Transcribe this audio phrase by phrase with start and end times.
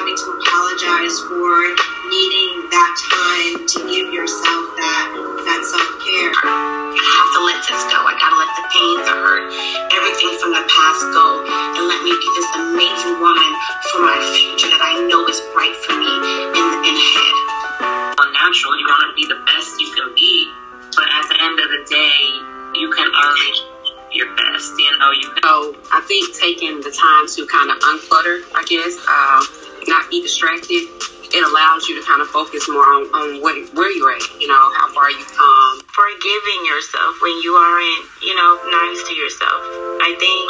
[0.00, 1.52] having to apologize for
[2.08, 5.12] needing that time to give yourself that
[5.44, 6.32] that self care.
[6.40, 8.00] I have to let this go.
[8.08, 9.44] I gotta let the pain, the hurt,
[9.92, 11.44] everything from the past go,
[11.76, 13.50] and let me be this amazing woman
[13.92, 17.36] for my future that I know is bright for me in in head.
[18.16, 20.48] Well, natural, you want to be the best you can be,
[20.96, 22.16] but at the end of the day,
[22.72, 23.69] you can already
[25.00, 25.32] know, you.
[25.42, 29.40] So I think taking the time to kind of unclutter, I guess, uh,
[29.88, 30.86] not be distracted,
[31.30, 34.50] it allows you to kind of focus more on, on what, where you're at, you
[34.50, 35.80] know, how far you've come.
[35.88, 39.62] Forgiving yourself when you aren't, you know, nice to yourself.
[40.02, 40.49] I think